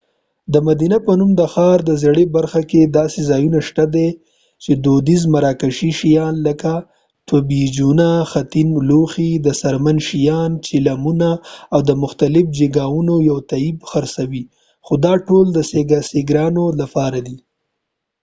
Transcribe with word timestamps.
د 0.53 0.55
مدینه 0.67 0.97
په 1.05 1.13
نوم 1.19 1.31
د 1.39 1.41
ښار 1.53 1.79
زړې 2.03 2.25
برخه 2.35 2.61
کې 2.69 2.81
داسې 2.99 3.19
ځایونه 3.29 3.59
شته 3.67 3.85
چې 4.63 4.71
دودیز 4.85 5.23
مراکشي 5.33 5.91
شیان 5.99 6.35
لکه 6.47 6.73
طجینونه 7.29 8.07
خټین 8.31 8.69
لوښي 8.89 9.31
د 9.45 9.47
څرمنې 9.61 10.03
شیان 10.09 10.51
چیلمونه 10.65 11.29
او 11.73 11.79
د 11.89 11.91
مختلفو 12.03 12.53
جیګاوونو 12.57 13.15
یو 13.29 13.37
طیف 13.51 13.77
خرڅوي 13.89 14.43
خو 14.85 14.93
دا 15.05 15.13
ټول 15.27 15.45
د 15.53 15.57
سېګرانو 16.11 16.65
لپاره 16.81 17.19
دي 17.27 17.37